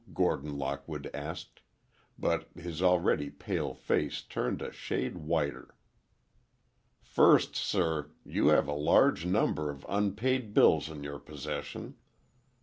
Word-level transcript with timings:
Gordon 0.15 0.57
Lockwood 0.57 1.11
asked, 1.13 1.61
but 2.17 2.49
his 2.55 2.81
already 2.81 3.29
pale 3.29 3.75
face 3.75 4.23
turned 4.23 4.63
a 4.63 4.71
shade 4.71 5.15
whiter. 5.17 5.75
"First, 7.03 7.55
sir, 7.55 8.09
you 8.25 8.47
have 8.47 8.67
a 8.67 8.73
large 8.73 9.27
number 9.27 9.69
of 9.69 9.85
unpaid 9.87 10.55
bills 10.55 10.89
in 10.89 11.03
your 11.03 11.19
possession." 11.19 11.97